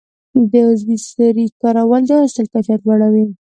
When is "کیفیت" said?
2.53-2.81